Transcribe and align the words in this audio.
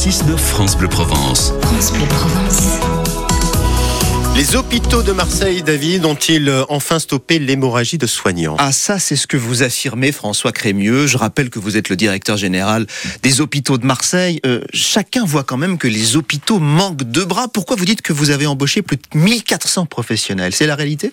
6-9 0.00 0.38
France 0.38 0.78
Bleu 0.78 0.88
Provence. 0.88 1.52
France 1.60 1.92
Bleu 1.92 2.06
Provence. 2.06 2.78
Les 4.34 4.56
hôpitaux 4.56 5.02
de 5.02 5.12
Marseille, 5.12 5.62
David, 5.62 6.06
ont-ils 6.06 6.48
euh, 6.48 6.64
enfin 6.70 6.98
stoppé 6.98 7.38
l'hémorragie 7.38 7.98
de 7.98 8.06
soignants? 8.06 8.56
Ah 8.58 8.72
ça, 8.72 8.98
c'est 8.98 9.14
ce 9.14 9.26
que 9.26 9.36
vous 9.36 9.62
affirmez, 9.62 10.10
François 10.10 10.52
Crémieux. 10.52 11.06
Je 11.06 11.18
rappelle 11.18 11.50
que 11.50 11.58
vous 11.58 11.76
êtes 11.76 11.90
le 11.90 11.96
directeur 11.96 12.38
général 12.38 12.86
des 13.22 13.42
hôpitaux 13.42 13.76
de 13.76 13.84
Marseille. 13.84 14.40
Euh, 14.46 14.62
chacun 14.72 15.26
voit 15.26 15.44
quand 15.44 15.58
même 15.58 15.76
que 15.76 15.86
les 15.86 16.16
hôpitaux 16.16 16.60
manquent 16.60 17.04
de 17.04 17.22
bras. 17.22 17.48
Pourquoi 17.48 17.76
vous 17.76 17.84
dites 17.84 18.00
que 18.00 18.14
vous 18.14 18.30
avez 18.30 18.46
embauché 18.46 18.80
plus 18.80 18.96
de 18.96 19.18
1400 19.18 19.84
professionnels? 19.84 20.54
C'est 20.54 20.66
la 20.66 20.76
réalité? 20.76 21.12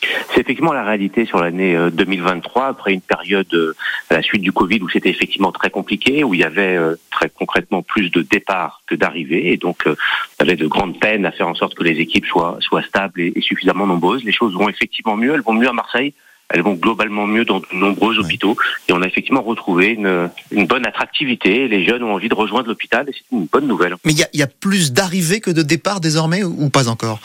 C'est 0.00 0.40
effectivement 0.40 0.72
la 0.72 0.84
réalité 0.84 1.26
sur 1.26 1.38
l'année 1.38 1.76
2023, 1.92 2.62
euh, 2.62 2.70
après 2.70 2.92
une 2.92 3.00
période 3.00 3.52
euh, 3.54 3.74
à 4.10 4.14
la 4.14 4.22
suite 4.22 4.42
du 4.42 4.52
Covid 4.52 4.80
où 4.80 4.88
c'était 4.88 5.10
effectivement 5.10 5.52
très 5.52 5.70
compliqué, 5.70 6.24
où 6.24 6.34
il 6.34 6.40
y 6.40 6.44
avait 6.44 6.76
euh, 6.76 6.94
très 7.10 7.28
concrètement 7.28 7.82
plus 7.82 8.10
de 8.10 8.22
départs 8.22 8.82
que 8.86 8.94
d'arrivées, 8.94 9.52
et 9.52 9.56
donc 9.56 9.84
y 9.86 10.42
avait 10.42 10.56
de 10.56 10.66
grandes 10.66 10.98
peines 11.00 11.26
à 11.26 11.32
faire 11.32 11.48
en 11.48 11.54
sorte 11.54 11.74
que 11.74 11.82
les 11.82 12.00
équipes 12.00 12.26
soient, 12.26 12.58
soient 12.60 12.82
stables 12.82 13.20
et, 13.20 13.40
suffisamment 13.40 13.86
nombreuses. 13.86 14.24
Les 14.24 14.32
choses 14.32 14.54
vont 14.54 14.68
effectivement 14.68 15.16
mieux, 15.16 15.34
elles 15.34 15.42
vont 15.42 15.52
mieux 15.52 15.68
à 15.68 15.72
Marseille, 15.72 16.12
elles 16.50 16.62
vont 16.62 16.74
globalement 16.74 17.26
mieux 17.26 17.44
dans 17.44 17.60
de 17.60 17.66
nombreux 17.72 18.18
hôpitaux. 18.18 18.56
Et 18.88 18.92
on 18.92 19.02
a 19.02 19.06
effectivement 19.06 19.42
retrouvé 19.42 19.88
une, 19.88 20.30
une 20.50 20.66
bonne 20.66 20.86
attractivité. 20.86 21.68
Les 21.68 21.84
jeunes 21.84 22.02
ont 22.02 22.14
envie 22.14 22.28
de 22.28 22.34
rejoindre 22.34 22.68
l'hôpital 22.68 23.08
et 23.08 23.12
c'est 23.12 23.36
une 23.36 23.46
bonne 23.46 23.66
nouvelle. 23.66 23.96
Mais 24.04 24.12
il 24.12 24.18
y, 24.18 24.38
y 24.38 24.42
a, 24.42 24.46
plus 24.46 24.92
d'arrivées 24.92 25.40
que 25.40 25.50
de 25.50 25.62
départs 25.62 26.00
désormais 26.00 26.44
ou 26.44 26.70
pas 26.70 26.88
encore? 26.88 27.20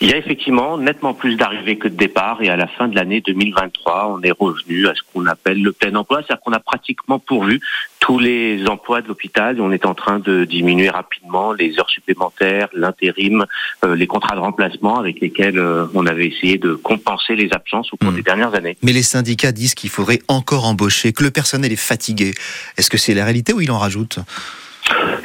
Il 0.00 0.10
y 0.10 0.12
a 0.12 0.16
effectivement 0.16 0.76
nettement 0.76 1.14
plus 1.14 1.36
d'arrivées 1.36 1.78
que 1.78 1.88
de 1.88 1.96
départs 1.96 2.42
et 2.42 2.48
à 2.48 2.56
la 2.56 2.66
fin 2.66 2.86
de 2.86 2.94
l'année 2.94 3.22
2023, 3.22 4.14
on 4.14 4.22
est 4.22 4.30
revenu 4.30 4.86
à 4.88 4.94
ce 4.94 5.00
qu'on 5.12 5.26
appelle 5.26 5.62
le 5.62 5.72
plein 5.72 5.94
emploi, 5.94 6.20
c'est-à-dire 6.20 6.42
qu'on 6.42 6.52
a 6.52 6.60
pratiquement 6.60 7.18
pourvu 7.18 7.60
tous 7.98 8.18
les 8.18 8.66
emplois 8.68 9.00
de 9.00 9.08
l'hôpital 9.08 9.56
et 9.56 9.60
on 9.60 9.72
est 9.72 9.86
en 9.86 9.94
train 9.94 10.18
de 10.18 10.44
diminuer 10.44 10.90
rapidement 10.90 11.52
les 11.52 11.78
heures 11.78 11.88
supplémentaires, 11.88 12.68
l'intérim, 12.74 13.46
euh, 13.84 13.96
les 13.96 14.06
contrats 14.06 14.36
de 14.36 14.40
remplacement 14.40 14.98
avec 14.98 15.20
lesquels 15.20 15.58
euh, 15.58 15.86
on 15.94 16.06
avait 16.06 16.26
essayé 16.26 16.58
de 16.58 16.74
compenser 16.74 17.34
les 17.34 17.52
absences 17.52 17.92
au 17.92 17.96
cours 17.96 18.12
hmm. 18.12 18.16
des 18.16 18.22
dernières 18.22 18.54
années. 18.54 18.76
Mais 18.82 18.92
les 18.92 19.02
syndicats 19.02 19.52
disent 19.52 19.74
qu'il 19.74 19.90
faudrait 19.90 20.20
encore 20.28 20.66
embaucher, 20.66 21.14
que 21.14 21.24
le 21.24 21.30
personnel 21.30 21.72
est 21.72 21.76
fatigué. 21.76 22.34
Est-ce 22.76 22.90
que 22.90 22.98
c'est 22.98 23.14
la 23.14 23.24
réalité 23.24 23.54
ou 23.54 23.62
il 23.62 23.70
en 23.70 23.78
rajoute? 23.78 24.18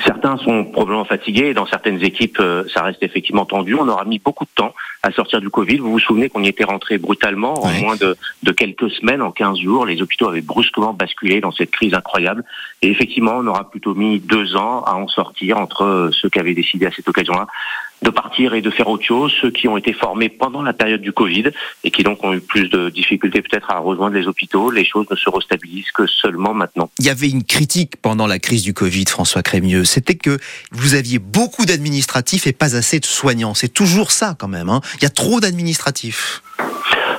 Certains 0.05 0.38
sont 0.38 0.66
probablement 0.66 1.05
fatigués 1.05 1.47
et 1.47 1.53
dans 1.53 1.67
certaines 1.67 2.03
équipes, 2.03 2.39
euh, 2.39 2.63
ça 2.73 2.83
reste 2.83 3.03
effectivement 3.03 3.45
tendu. 3.45 3.75
On 3.75 3.88
aura 3.88 4.05
mis 4.05 4.19
beaucoup 4.19 4.45
de 4.45 4.49
temps 4.55 4.73
à 5.03 5.11
sortir 5.11 5.41
du 5.41 5.49
Covid. 5.49 5.77
Vous 5.77 5.91
vous 5.91 5.99
souvenez 5.99 6.30
qu'on 6.30 6.44
y 6.44 6.47
était 6.47 6.63
rentré 6.63 6.97
brutalement 6.97 7.63
en 7.63 7.71
moins 7.71 7.95
de, 7.95 8.16
de, 8.44 8.52
quelques 8.52 8.89
semaines, 8.91 9.21
en 9.21 9.31
15 9.31 9.59
jours. 9.59 9.85
Les 9.85 10.02
hôpitaux 10.02 10.30
avaient 10.30 10.41
brusquement 10.41 10.94
basculé 10.94 11.41
dans 11.41 11.52
cette 11.52 11.71
crise 11.71 11.94
incroyable. 11.94 12.44
Et 12.81 12.89
effectivement, 12.89 13.38
on 13.38 13.47
aura 13.47 13.69
plutôt 13.69 13.95
mis 13.95 14.19
deux 14.19 14.55
ans 14.55 14.83
à 14.83 14.95
en 14.95 15.07
sortir 15.07 15.57
entre 15.57 16.09
ceux 16.13 16.29
qui 16.29 16.39
avaient 16.39 16.53
décidé 16.53 16.85
à 16.85 16.91
cette 16.91 17.07
occasion-là 17.07 17.47
de 18.02 18.09
partir 18.09 18.53
et 18.53 18.61
de 18.61 18.69
faire 18.72 18.88
autre 18.89 19.05
chose, 19.05 19.31
ceux 19.41 19.52
qui 19.52 19.67
ont 19.67 19.77
été 19.77 19.94
formés 19.94 20.29
pendant 20.29 20.63
la 20.63 20.73
période 20.73 21.02
du 21.02 21.11
Covid 21.11 21.52
et 21.83 21.91
qui 21.91 22.03
donc 22.03 22.23
ont 22.23 22.33
eu 22.33 22.41
plus 22.41 22.67
de 22.69 22.89
difficultés 22.89 23.41
peut-être 23.41 23.69
à 23.69 23.77
rejoindre 23.77 24.16
les 24.16 24.27
hôpitaux, 24.27 24.72
les 24.72 24.85
choses 24.85 25.05
ne 25.11 25.16
se 25.16 25.29
restabilisent 25.29 25.91
que 25.91 26.07
seulement 26.07 26.53
maintenant. 26.53 26.89
Il 26.99 27.05
y 27.05 27.09
avait 27.09 27.29
une 27.29 27.44
critique 27.44 27.97
pendant 28.02 28.25
la 28.25 28.39
crise 28.39 28.63
du 28.63 28.73
Covid, 28.73 29.05
François 29.07 29.44
Crémieux, 29.44 29.83
c'était 29.83 30.16
que 30.16 30.39
vous 30.72 30.95
aviez 30.95 31.19
beaucoup 31.19 31.66
d'administratifs 31.66 32.47
et 32.47 32.53
pas 32.53 32.75
assez 32.75 32.99
de 32.99 33.05
soignants. 33.05 33.53
C'est 33.53 33.73
toujours 33.73 34.11
ça 34.11 34.35
quand 34.38 34.47
même. 34.47 34.69
Hein. 34.69 34.81
Il 34.95 35.03
y 35.03 35.06
a 35.06 35.09
trop 35.09 35.39
d'administratifs. 35.39 36.42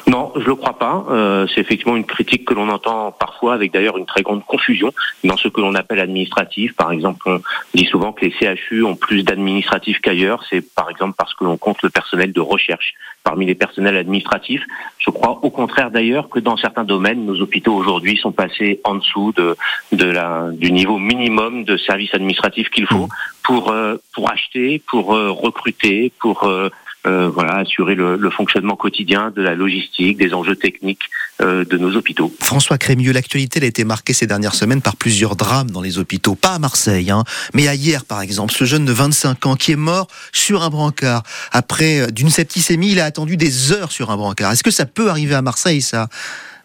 Non, 0.07 0.22
je 0.37 0.45
le 0.47 0.55
crois 0.55 0.79
pas. 0.79 1.05
Euh, 1.11 1.47
c'est 1.55 1.61
effectivement 1.61 1.97
une 1.97 2.05
critique 2.05 2.45
que 2.45 2.55
l'on 2.55 2.69
entend 2.69 3.13
parfois, 3.13 3.55
avec 3.55 3.73
d'ailleurs 3.73 3.99
une 3.99 4.07
très 4.07 4.23
grande 4.23 4.45
confusion 4.45 4.93
dans 5.25 5.37
ce 5.37 5.49
que 5.49 5.61
l'on 5.61 5.75
appelle 5.75 6.01
administratif. 6.01 6.75
Par 6.75 6.93
exemple, 6.93 7.23
on 7.29 7.41
dit 7.75 7.87
souvent 7.87 8.13
que 8.13 8.25
les 8.25 8.33
CHU 8.33 8.85
ont 8.85 8.97
plus 8.97 9.23
d'administratifs 9.23 10.01
qu'ailleurs. 10.01 10.45
C'est 10.49 10.63
par 10.75 10.91
exemple 10.91 11.15
parce 11.17 11.35
que 11.35 11.45
l'on 11.45 11.57
compte 11.57 11.83
le 11.83 11.91
personnel 11.91 12.33
de 12.33 12.41
recherche 12.41 12.95
parmi 13.25 13.47
les 13.47 13.55
personnels 13.55 13.97
administratifs. 13.97 14.63
Je 14.99 15.11
crois 15.11 15.39
au 15.43 15.51
contraire 15.51 15.91
d'ailleurs 15.91 16.29
que 16.29 16.39
dans 16.39 16.57
certains 16.57 16.85
domaines, 16.85 17.25
nos 17.25 17.41
hôpitaux 17.41 17.75
aujourd'hui 17.75 18.17
sont 18.17 18.33
passés 18.33 18.81
en 18.85 18.97
dessous 18.97 19.33
de, 19.33 20.05
la, 20.05 20.49
du 20.53 20.73
niveau 20.73 20.99
minimum 20.99 21.65
de 21.65 21.77
services 21.77 22.15
administratifs 22.15 22.71
qu'il 22.71 22.87
faut 22.87 23.09
pour, 23.43 23.71
euh, 23.71 23.97
pour 24.15 24.31
acheter, 24.31 24.83
pour 24.89 25.15
euh, 25.15 25.31
recruter, 25.31 26.13
pour 26.21 26.45
euh, 26.45 26.69
voilà, 27.05 27.57
assurer 27.57 27.95
le, 27.95 28.17
le, 28.17 28.31
fonctionnement 28.31 28.77
quotidien 28.77 29.33
de 29.35 29.43
la 29.43 29.55
logistique, 29.55 30.19
des 30.23 30.35
enjeux 30.35 30.57
techniques 30.57 31.11
euh, 31.41 31.65
de 31.65 31.77
nos 31.77 31.97
hôpitaux. 31.97 32.33
François 32.41 32.79
Crémieux, 32.79 33.13
l'actualité 33.13 33.61
a 33.63 33.67
été 33.67 33.85
marquée 33.85 34.13
ces 34.13 34.27
dernières 34.29 34.55
semaines 34.55 34.81
par 34.81 34.95
plusieurs 34.95 35.35
drames 35.35 35.71
dans 35.71 35.81
les 35.81 35.99
hôpitaux, 35.99 36.37
pas 36.37 36.55
à 36.55 36.59
Marseille, 36.61 37.11
hein, 37.11 37.25
mais 37.55 37.67
à 37.67 37.75
hier 37.75 38.05
par 38.05 38.23
exemple, 38.23 38.53
ce 38.53 38.65
jeune 38.65 38.85
de 38.85 38.93
25 38.93 39.47
ans 39.47 39.57
qui 39.57 39.73
est 39.73 39.77
mort 39.77 40.07
sur 40.33 40.63
un 40.63 40.71
brancard. 40.71 41.25
Après, 41.51 42.01
euh, 42.01 42.07
d'une 42.07 42.31
septicémie, 42.31 42.93
il 42.93 43.01
a 43.01 43.05
attendu 43.05 43.37
des 43.37 43.73
heures 43.73 43.91
sur 43.91 44.11
un 44.11 44.17
brancard. 44.17 44.53
Est-ce 44.53 44.63
que 44.63 44.71
ça 44.71 44.87
peut 44.87 45.11
arriver 45.11 45.35
à 45.35 45.43
Marseille, 45.43 45.83
ça, 45.83 46.09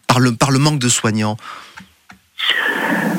par 0.06 0.20
le, 0.20 0.32
par 0.32 0.52
le 0.52 0.60
manque 0.60 0.78
de 0.78 0.88
soignants 0.88 1.36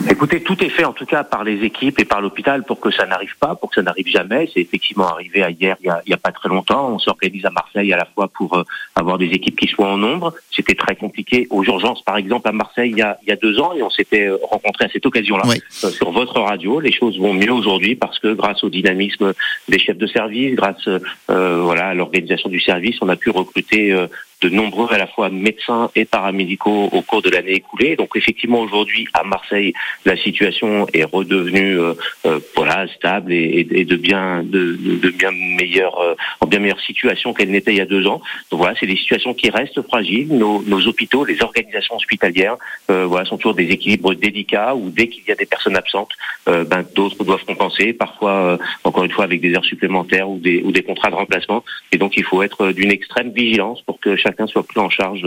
Écoutez, 0.10 0.42
tout 0.42 0.62
est 0.64 0.70
fait 0.70 0.86
en 0.86 0.94
tout 0.94 1.06
cas 1.06 1.24
par 1.24 1.44
les 1.44 1.64
équipes 1.64 2.00
et 2.00 2.06
par 2.06 2.20
l'hôpital 2.20 2.64
pour 2.64 2.80
que 2.80 2.92
ça 2.92 3.06
n'arrive 3.06 3.36
pas, 3.40 3.56
pour 3.56 3.70
que 3.70 3.76
ça 3.76 3.82
n'arrive 3.82 4.08
jamais. 4.08 4.50
C'est 4.54 4.60
effectivement 4.60 5.08
arrivé 5.08 5.44
à 5.44 5.52
hier, 5.52 5.78
il 5.82 5.92
n'y 6.08 6.14
a, 6.14 6.18
pas 6.18 6.32
très 6.32 6.50
longtemps. 6.50 6.90
On 6.94 7.00
s'organise 7.00 7.46
à 7.46 7.52
Marseille 7.52 7.94
à 7.94 7.98
la 7.98 8.06
fois 8.06 8.28
pour 8.28 8.58
euh, 8.58 8.64
avoir 8.96 9.18
des 9.18 9.28
équipes 9.28 9.58
qui 9.58 9.68
soient 9.68 9.88
en 9.88 9.98
nombre. 9.98 10.34
C'était 10.52 10.76
très 10.76 10.96
compliqué 10.96 11.48
aux 11.50 11.64
urgences, 11.64 12.02
par 12.02 12.18
exemple, 12.18 12.48
à 12.48 12.52
Marseille 12.52 12.92
il 12.92 12.98
y 12.98 13.02
a, 13.02 13.18
il 13.24 13.30
y 13.30 13.32
a 13.32 13.36
deux 13.36 13.60
ans 13.60 13.74
et 13.74 13.84
on 13.84 13.90
s'était 13.90 14.28
euh, 14.28 14.38
rencontré 14.44 14.86
à 14.86 14.90
cette 14.90 15.06
occasion-là 15.06 15.44
euh, 15.84 15.90
sur 15.90 16.12
votre 16.12 16.40
radio. 16.40 16.80
Les 16.80 16.92
choses 16.92 17.20
vont 17.20 17.34
mieux 17.34 17.52
aujourd'hui 17.52 17.96
parce 17.96 18.20
que 18.20 18.34
grâce 18.34 18.64
au 18.64 18.70
dynamisme 18.70 19.34
des 19.68 19.80
chefs 19.80 19.98
de 19.98 20.08
service, 20.08 20.56
grâce 20.56 20.88
euh, 20.88 21.62
voilà 21.62 21.90
à 21.90 21.94
l'organisation 21.94 22.50
du 22.50 22.60
service, 22.60 22.98
on 23.02 23.10
a 23.10 23.16
pu 23.16 23.30
recruter 23.30 23.96
de 24.42 24.50
nombreux 24.50 24.88
à 24.92 24.98
la 24.98 25.08
fois 25.08 25.30
médecins 25.30 25.90
et 25.96 26.06
paramédicaux 26.06 26.90
au 26.92 27.02
cours 27.02 27.22
de 27.22 27.30
l'année 27.30 27.54
écoulée. 27.54 27.96
Donc 27.96 28.16
effectivement 28.16 28.62
aujourd'hui 28.62 29.08
à 29.14 29.24
Marseille, 29.24 29.74
la 30.06 30.16
situation 30.18 30.88
est 30.94 31.04
redevenue 31.04 31.80
euh, 31.80 31.94
euh, 32.26 32.40
voilà 32.56 32.88
stable 32.88 33.34
et, 33.34 33.68
et, 33.72 33.86
de 33.86 33.96
bien 33.96 34.44
de, 34.44 34.76
de 34.76 35.10
bien 35.10 35.32
meilleure 35.32 36.00
euh, 36.00 36.16
en 36.42 36.48
bien 36.48 36.60
meilleure 36.60 36.80
situation 36.82 37.34
qu'elle 37.34 37.52
n'était 37.52 37.72
il 37.72 37.78
y 37.78 37.82
a 37.82 37.86
deux 37.86 38.08
ans. 38.08 38.22
Donc 38.50 38.60
voilà, 38.60 38.76
c'est 38.80 38.88
des 38.88 38.98
situations 38.98 39.34
qui 39.34 39.50
restent 39.50 39.82
fragiles. 39.82 40.30
Nos, 40.30 40.64
nos 40.64 40.88
hôpitaux, 40.88 41.26
les 41.26 41.42
organisations 41.42 41.96
hospitalières, 41.96 42.58
voilà, 42.88 43.26
sont 43.26 43.38
toujours 43.38 43.56
des 43.56 43.70
équilibres 43.70 44.14
délicats 44.14 44.76
où 44.76 44.90
dès 44.90 45.08
qu'il 45.08 45.24
y 45.28 45.32
a 45.32 45.36
des 45.36 45.46
personnes 45.46 45.76
absentes, 45.76 46.12
ben 46.46 46.84
d'autres 46.96 47.24
doivent 47.24 47.44
Parfois, 47.94 48.58
encore 48.84 49.04
une 49.04 49.12
fois, 49.12 49.24
avec 49.24 49.42
des 49.42 49.54
heures 49.56 49.66
supplémentaires 49.66 50.30
ou 50.30 50.40
des 50.40 50.62
ou 50.64 50.72
des 50.72 50.84
contrats 50.84 51.10
de 51.10 51.16
remplacement. 51.16 51.64
Et 51.92 51.98
donc 51.98 52.18
il 52.18 52.24
faut 52.24 52.44
être 52.44 52.72
d'une 52.72 52.92
extrême 52.92 53.32
vigilance 53.32 53.82
pour 53.82 54.00
que 54.00 54.16
chacun 54.16 54.48
soit 54.48 54.64
pris 54.64 54.80
en 54.80 54.90
charge 54.90 55.26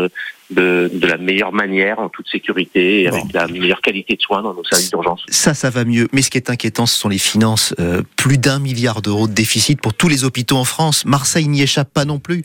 de, 0.50 0.90
la 1.02 1.16
meilleure 1.16 1.52
manière, 1.52 1.98
en 1.98 2.08
toute 2.08 2.28
sécurité, 2.28 3.02
et 3.02 3.08
avec 3.08 3.32
la 3.32 3.46
meilleure 3.48 3.80
qualité 3.80 4.16
de 4.16 4.22
soins 4.22 4.42
dans 4.42 4.54
nos 4.54 4.64
services 4.64 4.90
d'urgence. 4.90 5.24
Ça, 5.28 5.54
ça 5.54 5.70
va 5.70 5.84
mieux. 5.84 6.08
Mais 6.12 6.22
ce 6.22 6.30
qui 6.30 6.38
est 6.38 6.50
inquiétant, 6.50 6.86
ce 6.86 6.98
sont 6.98 7.08
les 7.08 7.18
finances. 7.18 7.74
Euh, 7.80 8.02
plus 8.16 8.38
d'un 8.38 8.58
milliard 8.58 9.02
d'euros 9.02 9.28
de 9.28 9.32
déficit 9.32 9.80
pour 9.80 9.94
tous 9.94 10.08
les 10.08 10.24
hôpitaux 10.24 10.56
en 10.56 10.64
France. 10.64 11.04
Marseille 11.04 11.48
n'y 11.48 11.62
échappe 11.62 11.92
pas 11.92 12.04
non 12.04 12.18
plus. 12.18 12.44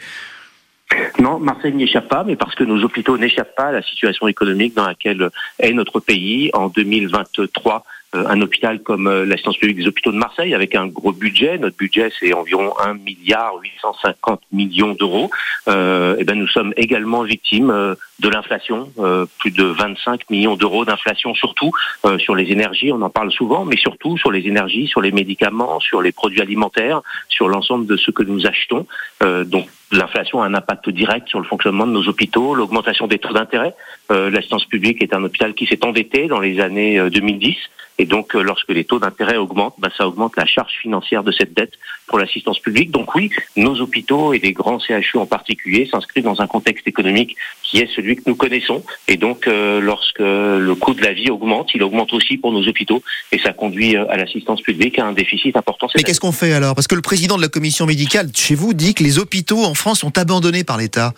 Non, 1.19 1.39
Marseille 1.39 1.73
n'y 1.73 1.83
échappe 1.83 2.07
pas, 2.07 2.23
mais 2.23 2.35
parce 2.35 2.55
que 2.55 2.63
nos 2.63 2.81
hôpitaux 2.81 3.17
n'échappent 3.17 3.55
pas 3.55 3.67
à 3.67 3.71
la 3.73 3.81
situation 3.81 4.27
économique 4.27 4.73
dans 4.73 4.87
laquelle 4.87 5.29
est 5.59 5.73
notre 5.73 5.99
pays. 5.99 6.49
En 6.53 6.69
2023, 6.69 7.75
euh, 7.75 7.79
un 8.13 8.41
hôpital 8.41 8.81
comme 8.81 9.07
euh, 9.07 9.25
l'assistance 9.25 9.57
publique 9.57 9.77
des 9.77 9.87
hôpitaux 9.87 10.11
de 10.11 10.17
Marseille 10.17 10.53
avec 10.55 10.75
un 10.75 10.87
gros 10.87 11.11
budget. 11.11 11.57
Notre 11.57 11.75
budget 11.75 12.09
c'est 12.19 12.33
environ 12.33 12.73
1 12.79 12.93
milliard 12.93 13.53
850 13.61 14.41
millions 14.51 14.93
d'euros. 14.93 15.29
Euh, 15.67 16.15
et 16.17 16.23
ben 16.23 16.37
nous 16.37 16.47
sommes 16.47 16.73
également 16.77 17.23
victimes 17.23 17.69
euh, 17.69 17.95
de 18.19 18.29
l'inflation, 18.29 18.91
plus 19.37 19.51
de 19.51 19.63
25 19.63 20.29
millions 20.31 20.55
d'euros 20.55 20.85
d'inflation 20.85 21.35
surtout 21.35 21.71
sur 22.17 22.33
les 22.33 22.51
énergies. 22.51 22.91
On 22.91 23.03
en 23.03 23.11
parle 23.11 23.31
souvent, 23.31 23.63
mais 23.63 23.77
surtout 23.77 24.17
sur 24.17 24.31
les 24.31 24.47
énergies, 24.47 24.87
sur 24.87 25.01
les 25.01 25.11
médicaments, 25.11 25.79
sur 25.79 26.01
les 26.01 26.11
produits 26.11 26.41
alimentaires, 26.41 27.01
sur 27.29 27.47
l'ensemble 27.47 27.85
de 27.85 27.95
ce 27.95 28.09
que 28.09 28.23
nous 28.23 28.47
achetons. 28.47 28.87
donc 29.21 29.67
l'inflation 29.91 30.41
a 30.41 30.47
un 30.47 30.53
impact 30.53 30.89
direct 30.89 31.27
sur 31.27 31.39
le 31.39 31.45
fonctionnement 31.45 31.87
de 31.87 31.91
nos 31.91 32.07
hôpitaux, 32.07 32.55
l'augmentation 32.55 33.07
des 33.07 33.19
taux 33.19 33.33
d'intérêt. 33.33 33.73
L'assistance 34.09 34.65
publique 34.65 35.01
est 35.01 35.13
un 35.13 35.23
hôpital 35.23 35.53
qui 35.53 35.65
s'est 35.65 35.83
endetté 35.85 36.27
dans 36.27 36.39
les 36.39 36.59
années 36.59 37.09
2010 37.09 37.57
et 37.99 38.05
donc, 38.05 38.35
euh, 38.35 38.41
lorsque 38.41 38.69
les 38.69 38.83
taux 38.83 38.99
d'intérêt 38.99 39.37
augmentent, 39.37 39.75
bah, 39.79 39.89
ça 39.97 40.07
augmente 40.07 40.35
la 40.37 40.45
charge 40.45 40.73
financière 40.81 41.23
de 41.23 41.31
cette 41.31 41.53
dette 41.53 41.73
pour 42.05 42.19
l'assistance 42.19 42.59
publique. 42.59 42.91
Donc 42.91 43.15
oui, 43.15 43.31
nos 43.55 43.81
hôpitaux 43.81 44.33
et 44.33 44.39
les 44.39 44.53
grands 44.53 44.79
CHU 44.79 45.17
en 45.17 45.25
particulier 45.25 45.87
s'inscrivent 45.91 46.23
dans 46.23 46.41
un 46.41 46.47
contexte 46.47 46.87
économique 46.87 47.35
qui 47.63 47.79
est 47.79 47.89
celui 47.93 48.15
que 48.15 48.21
nous 48.27 48.35
connaissons. 48.35 48.83
Et 49.07 49.17
donc, 49.17 49.47
euh, 49.47 49.81
lorsque 49.81 50.19
le 50.19 50.73
coût 50.75 50.93
de 50.93 51.01
la 51.01 51.13
vie 51.13 51.29
augmente, 51.29 51.71
il 51.73 51.83
augmente 51.83 52.13
aussi 52.13 52.37
pour 52.37 52.51
nos 52.51 52.65
hôpitaux. 52.67 53.01
Et 53.31 53.39
ça 53.39 53.51
conduit 53.51 53.97
euh, 53.97 54.05
à 54.09 54.17
l'assistance 54.17 54.61
publique 54.61 54.99
à 54.99 55.05
un 55.05 55.13
déficit 55.13 55.57
important. 55.57 55.87
Mais 55.95 56.03
qu'est-ce 56.03 56.21
qu'on 56.21 56.31
fait 56.31 56.53
alors? 56.53 56.75
Parce 56.75 56.87
que 56.87 56.95
le 56.95 57.01
président 57.01 57.35
de 57.35 57.41
la 57.41 57.49
commission 57.49 57.85
médicale 57.85 58.29
chez 58.35 58.55
vous 58.55 58.73
dit 58.73 58.93
que 58.93 59.03
les 59.03 59.17
hôpitaux 59.17 59.63
en 59.63 59.73
France 59.77 59.99
sont 59.99 60.17
abandonnés 60.17 60.63
par 60.63 60.77
l'État. 60.77 61.13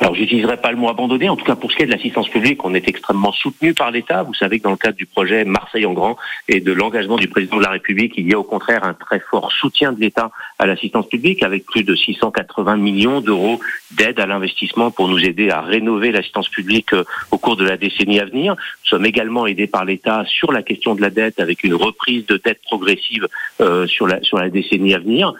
Alors, 0.00 0.14
j'utiliserai 0.14 0.58
pas 0.58 0.70
le 0.70 0.76
mot 0.76 0.90
abandonné. 0.90 1.28
En 1.28 1.36
tout 1.36 1.44
cas, 1.44 1.56
pour 1.56 1.72
ce 1.72 1.76
qui 1.76 1.82
est 1.82 1.86
de 1.86 1.90
l'assistance 1.90 2.28
publique, 2.28 2.64
on 2.64 2.74
est 2.74 2.86
extrêmement 2.86 3.32
soutenu 3.32 3.72
par 3.72 3.90
l'État. 3.90 4.22
Vous 4.22 4.34
savez 4.34 4.58
que 4.58 4.64
dans 4.64 4.70
le 4.70 4.76
cadre 4.76 4.96
du 4.96 5.06
projet 5.06 5.44
Marseille 5.44 5.86
en 5.86 5.94
grand 5.94 6.16
et 6.48 6.60
de 6.60 6.72
l'engagement 6.72 7.16
du 7.16 7.28
président 7.28 7.56
de 7.56 7.62
la 7.62 7.70
République, 7.70 8.12
il 8.16 8.28
y 8.30 8.34
a 8.34 8.38
au 8.38 8.44
contraire 8.44 8.84
un 8.84 8.92
très 8.92 9.20
fort 9.20 9.50
soutien 9.52 9.92
de 9.92 10.00
l'État 10.00 10.30
à 10.58 10.66
l'assistance 10.66 11.08
publique 11.08 11.42
avec 11.42 11.64
plus 11.64 11.82
de 11.82 11.94
680 11.94 12.76
millions 12.76 13.20
d'euros 13.20 13.58
d'aide 13.92 14.20
à 14.20 14.26
l'investissement 14.26 14.90
pour 14.90 15.08
nous 15.08 15.18
aider 15.18 15.50
à 15.50 15.62
rénover 15.62 16.12
l'assistance 16.12 16.48
publique 16.48 16.92
euh, 16.92 17.04
au 17.30 17.38
cours 17.38 17.56
de 17.56 17.64
la 17.64 17.76
décennie 17.76 18.20
à 18.20 18.26
venir. 18.26 18.52
Nous 18.54 18.88
sommes 18.88 19.06
également 19.06 19.46
aidés 19.46 19.66
par 19.66 19.84
l'État 19.86 20.24
sur 20.26 20.52
la 20.52 20.62
question 20.62 20.94
de 20.94 21.00
la 21.00 21.10
dette 21.10 21.40
avec 21.40 21.64
une 21.64 21.74
reprise 21.74 22.26
de 22.26 22.36
dette 22.36 22.60
progressive 22.62 23.28
euh, 23.60 23.86
sur 23.86 24.06
la 24.06 24.22
sur 24.22 24.38
la 24.38 24.50
décennie 24.50 24.94
à 24.94 24.98
venir 24.98 25.34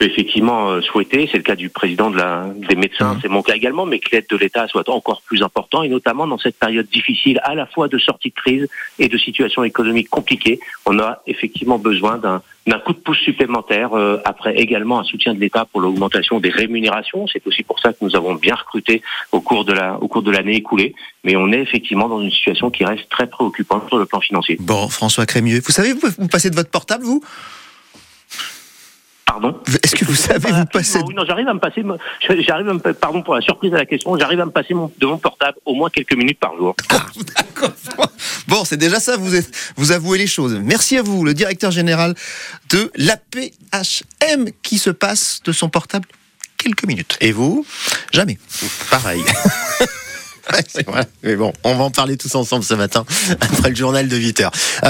effectivement 0.00 0.70
euh, 0.70 0.80
souhaiter, 0.80 1.28
c'est 1.30 1.38
le 1.38 1.42
cas 1.42 1.56
du 1.56 1.68
président 1.68 2.10
de 2.10 2.16
la, 2.16 2.46
des 2.68 2.76
médecins, 2.76 3.18
c'est 3.20 3.28
mon 3.28 3.42
cas 3.42 3.54
également, 3.54 3.86
mais 3.86 3.98
que 3.98 4.10
l'aide 4.12 4.26
de 4.30 4.36
l'État 4.36 4.66
soit 4.68 4.88
encore 4.88 5.22
plus 5.22 5.42
importante, 5.42 5.84
et 5.84 5.88
notamment 5.88 6.26
dans 6.26 6.38
cette 6.38 6.58
période 6.58 6.86
difficile, 6.86 7.40
à 7.44 7.54
la 7.54 7.66
fois 7.66 7.88
de 7.88 7.98
sortie 7.98 8.30
de 8.30 8.34
crise 8.34 8.68
et 8.98 9.08
de 9.08 9.18
situation 9.18 9.64
économique 9.64 10.08
compliquée, 10.08 10.60
on 10.86 10.98
a 10.98 11.22
effectivement 11.26 11.78
besoin 11.78 12.18
d'un 12.18 12.42
d'un 12.66 12.78
coup 12.78 12.92
de 12.92 12.98
pouce 12.98 13.18
supplémentaire, 13.18 13.94
euh, 13.94 14.18
après 14.24 14.54
également 14.56 15.00
un 15.00 15.04
soutien 15.04 15.34
de 15.34 15.40
l'État 15.40 15.64
pour 15.64 15.80
l'augmentation 15.80 16.40
des 16.40 16.50
rémunérations. 16.50 17.26
C'est 17.26 17.44
aussi 17.46 17.62
pour 17.62 17.80
ça 17.80 17.92
que 17.92 17.98
nous 18.02 18.14
avons 18.14 18.34
bien 18.34 18.54
recruté 18.54 19.02
au 19.32 19.40
cours 19.40 19.64
de 19.64 19.72
la 19.72 19.96
au 20.00 20.08
cours 20.08 20.22
de 20.22 20.30
l'année 20.30 20.56
écoulée. 20.56 20.94
Mais 21.24 21.36
on 21.36 21.50
est 21.52 21.60
effectivement 21.60 22.08
dans 22.08 22.20
une 22.20 22.30
situation 22.30 22.70
qui 22.70 22.84
reste 22.84 23.08
très 23.08 23.26
préoccupante 23.26 23.88
sur 23.88 23.98
le 23.98 24.04
plan 24.04 24.20
financier. 24.20 24.56
Bon, 24.60 24.88
François 24.88 25.26
Crémieux, 25.26 25.60
vous 25.64 25.72
savez, 25.72 25.94
vous, 25.94 26.08
vous 26.18 26.28
passez 26.28 26.50
de 26.50 26.54
votre 26.54 26.70
portable, 26.70 27.04
vous? 27.04 27.22
Pardon 29.30 29.54
Est-ce 29.84 29.94
que 29.94 30.04
vous 30.04 30.16
savez 30.16 30.50
vous 30.50 30.64
passer 30.64 30.98
Oui, 31.06 31.14
non, 31.14 31.22
j'arrive 31.24 31.46
à 31.46 31.54
me 31.54 31.60
passer, 31.60 31.84
j'arrive 32.40 32.68
à 32.68 32.74
me, 32.74 32.80
pardon 32.92 33.22
pour 33.22 33.36
la 33.36 33.40
surprise 33.40 33.72
à 33.72 33.76
la 33.76 33.86
question, 33.86 34.18
j'arrive 34.18 34.40
à 34.40 34.44
me 34.44 34.50
passer 34.50 34.74
mon, 34.74 34.90
de 34.98 35.06
mon 35.06 35.18
portable 35.18 35.56
au 35.64 35.74
moins 35.74 35.88
quelques 35.88 36.16
minutes 36.16 36.40
par 36.40 36.56
jour. 36.56 36.74
Ah, 36.88 37.06
d'accord. 37.36 37.70
Bon, 38.48 38.64
c'est 38.64 38.76
déjà 38.76 38.98
ça, 38.98 39.16
vous, 39.16 39.36
êtes, 39.36 39.48
vous 39.76 39.92
avouez 39.92 40.18
les 40.18 40.26
choses. 40.26 40.58
Merci 40.60 40.98
à 40.98 41.02
vous, 41.02 41.24
le 41.24 41.32
directeur 41.32 41.70
général 41.70 42.16
de 42.70 42.90
l'APHM 42.96 44.50
qui 44.64 44.78
se 44.78 44.90
passe 44.90 45.40
de 45.44 45.52
son 45.52 45.68
portable 45.68 46.08
quelques 46.56 46.84
minutes. 46.84 47.16
Et 47.20 47.30
vous 47.30 47.64
Jamais. 48.12 48.36
Pareil. 48.90 49.22
Ouais, 50.52 50.64
c'est 50.66 50.86
vrai. 50.86 51.06
Mais 51.22 51.36
bon, 51.36 51.52
on 51.64 51.74
va 51.74 51.84
en 51.84 51.90
parler 51.90 52.16
tous 52.16 52.34
ensemble 52.34 52.64
ce 52.64 52.74
matin 52.74 53.04
après 53.40 53.70
le 53.70 53.76
journal 53.76 54.08
de 54.08 54.16
8 54.16 54.40
heures. 54.40 54.52
Euh, 54.84 54.88